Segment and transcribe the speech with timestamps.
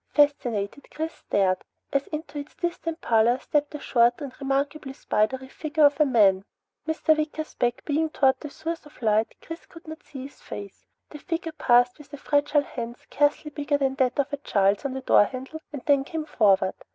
[0.15, 1.63] Fascinated, Chris stared,
[1.93, 6.43] as into this distant pallor stepped the short and remarkably spidery figure of a man.
[6.87, 7.15] Mr.
[7.15, 10.87] Wicker's back being toward the source of light, Chris could not see his face.
[11.11, 14.95] The figure paused, with a fragile hand scarcely bigger than that of a child's on
[14.95, 16.73] the doorhandle, and then came forward.